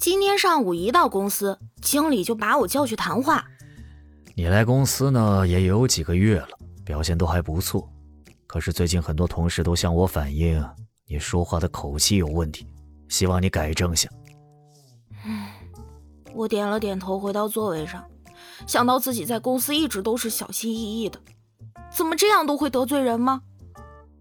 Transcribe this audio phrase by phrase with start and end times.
[0.00, 3.44] 今天上午一到公司，经理就把我叫去谈话。
[4.34, 6.48] 你来公司呢也有几个月了，
[6.86, 7.86] 表现都还不错。
[8.46, 10.66] 可是最近很多同事都向我反映，
[11.06, 12.66] 你说话的口气有问题，
[13.10, 14.08] 希望你改正下。
[15.26, 15.46] 嗯，
[16.32, 18.02] 我点了点头，回到座位上，
[18.66, 21.20] 想到自己在公司一直都是小心翼翼的，
[21.94, 23.42] 怎么这样都会得罪人吗？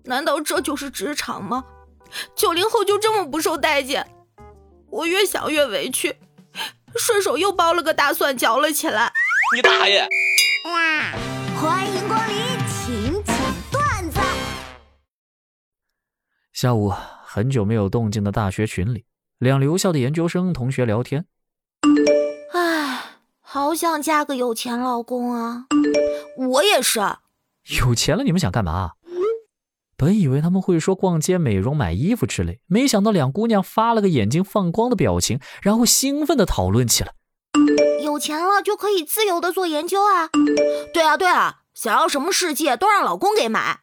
[0.03, 1.63] 难道这就是职场吗？
[2.35, 4.05] 九零后就这么不受待见？
[4.91, 6.17] 我越想越委屈，
[6.95, 9.11] 顺手又剥了个大蒜嚼了起来。
[9.55, 10.07] 你大爷！
[11.55, 12.35] 欢迎光临，
[12.67, 13.35] 请讲
[13.71, 14.19] 段子。
[16.53, 16.91] 下午，
[17.23, 19.05] 很久没有动静的大学群里，
[19.37, 21.25] 两留校的研究生同学聊天。
[22.53, 23.03] 唉，
[23.41, 25.65] 好想嫁个有钱老公啊！
[26.37, 26.99] 我也是。
[27.81, 28.93] 有钱了，你们想干嘛？
[29.99, 37.11] 本以为他们会说逛街、美容、买衣服之类，没想到两姑娘发了个眼睛放光的表情，然后兴奋地讨论起来。
[38.01, 40.29] 有钱了就可以自由地做研究啊！
[40.93, 43.79] 对啊，对啊，想要什么世界都让老公给买。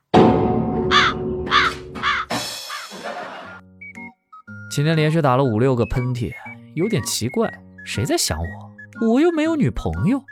[4.70, 6.33] 今天连续打了五六个喷嚏，
[6.75, 7.53] 有点奇怪，
[7.84, 9.06] 谁在想我？
[9.06, 10.22] 我又没有女朋友，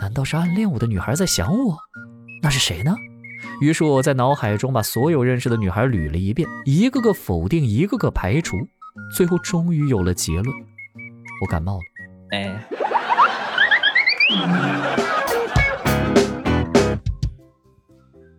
[0.00, 1.78] 难道是暗恋我的女孩在想我？
[2.42, 2.96] 那是谁呢？
[3.60, 8.56] 于是我在脑海中把所有认识的女孩捋了一遍，一个个否定，一个个排除，
[9.14, 10.46] 最后终于有了结论：
[11.40, 11.80] 我感冒了。
[12.32, 12.68] 哎，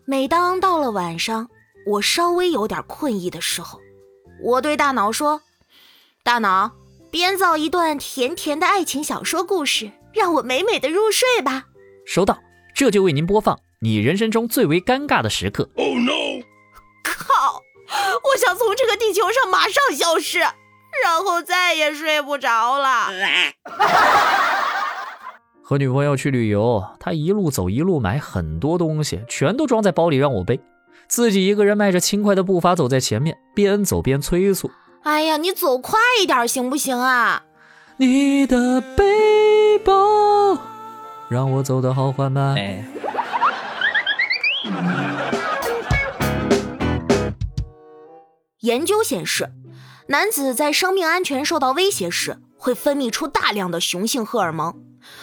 [0.05, 1.49] 每当到了晚上，
[1.87, 3.79] 我稍微有点困意的时候，
[4.43, 5.41] 我对大脑说
[6.23, 6.73] ：“大脑，
[7.09, 11.65] 编造一段甜甜的爱情小说故事，让我美美的入睡吧。”
[12.05, 12.37] 收到，
[12.75, 13.57] 这就为您播放。
[13.79, 15.69] 你人生中最为尴尬的时刻。
[15.75, 16.41] Oh no！
[17.03, 17.61] 靠！
[18.23, 23.09] 我想从这个地球上马上消失，然后再也睡不着了。
[25.61, 30.59] 和女朋友去旅游，她一路走一路买很多东西，全都装在包里让我背，
[31.07, 34.71] 自己一个人迈着轻快的步伐走在前面，边走边催促
[35.03, 37.43] ：“哎呀，你走快一点行不行啊？”
[37.97, 40.57] 你的背包
[41.29, 42.55] 让我走得好缓慢。
[48.59, 49.51] 研究显示，
[50.07, 54.73] 男子在生命安全受到威胁时，会分泌出大量的雄性荷尔蒙，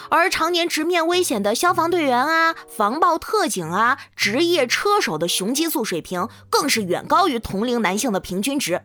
[0.09, 8.83] 而常年直面危险的消防队员啊、防暴特警啊、职业车手的雄激素水平，更是远高于同龄男性的平均值。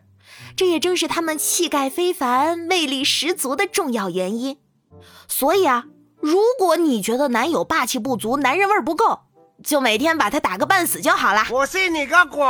[0.55, 4.57] 这也正是他们气概非凡、魅力十足的重要原因。
[5.27, 5.85] 所以啊，
[6.19, 9.21] 如果你觉得男友霸气不足、男人味不够，
[9.63, 11.43] 就每天把他打个半死就好了。
[11.51, 12.41] 我信你个鬼！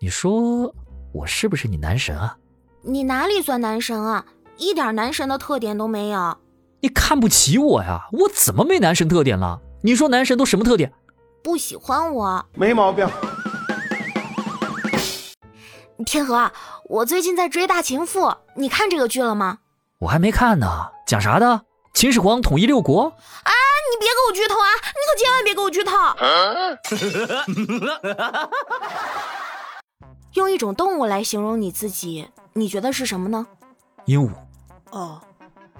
[0.00, 0.74] 你说
[1.12, 2.36] 我是不是你男神啊？
[2.82, 4.24] 你哪里算男神啊？
[4.56, 6.38] 一点男神的特点都没有。
[6.80, 8.08] 你看不起我呀？
[8.12, 9.60] 我怎么没男神特点了？
[9.82, 10.92] 你说男神都什么特点？
[11.42, 13.08] 不喜欢我，没毛病。
[16.06, 16.50] 天河，
[16.88, 18.20] 我最近在追《大情妇》，
[18.56, 19.58] 你看这个剧了吗？
[20.00, 20.66] 我还没看呢，
[21.06, 21.62] 讲啥的？
[21.92, 23.02] 秦始皇统一六国？
[23.02, 23.52] 啊！
[23.90, 24.70] 你别给我剧透啊！
[24.94, 25.92] 你可千万别给我剧透。
[30.34, 33.46] 用一种动物来形容你自己，你觉得是什么呢？
[34.06, 34.30] 鹦鹉。
[34.90, 35.20] 哦，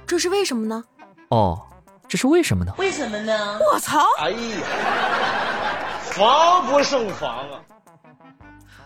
[0.07, 0.85] 这是为什么呢？
[1.29, 1.63] 哦，
[2.09, 2.75] 这是为什么呢？
[2.77, 3.59] 为什么呢？
[3.73, 4.05] 我操！
[4.19, 4.37] 哎呀，
[6.03, 7.63] 防不胜防啊！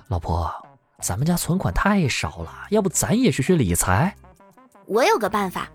[0.08, 0.54] 老婆，
[1.00, 4.14] 咱们家存款太少了，要不咱也学学理财？
[4.86, 5.66] 我有个办法，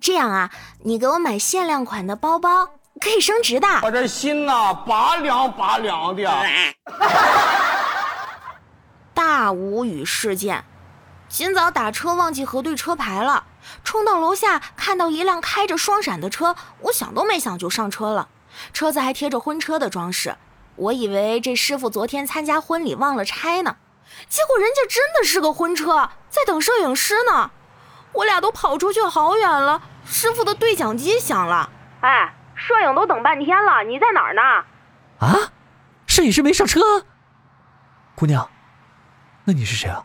[0.00, 0.50] 这样啊，
[0.84, 2.68] 你给我买限量款的包包，
[3.00, 3.66] 可以升值的。
[3.82, 6.22] 我这心呐，拔凉拔凉的。
[9.12, 10.64] 大无语事件，
[11.28, 13.44] 今早打车忘记核对车牌了，
[13.82, 18.28] 冲到楼下看到一辆开着双闪的车，我想都没想就上车了。
[18.72, 20.36] 车子还贴着婚车的装饰，
[20.76, 23.76] 我以为这师傅昨天参加婚礼忘了拆呢，
[24.28, 27.50] 结果人家真的是个婚车，在等摄影师呢。
[28.18, 31.70] 我俩都跑出去好远了，师傅的对讲机响了，
[32.00, 34.42] 哎，摄影都等半天了，你在哪儿呢？
[35.20, 35.52] 啊，
[36.04, 36.80] 摄影师没上车，
[38.16, 38.50] 姑娘。
[39.44, 40.04] 那你是谁啊？